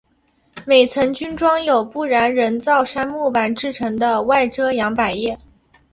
[0.65, 5.37] 每层均装有不燃人造杉木板制成的外遮阳百叶。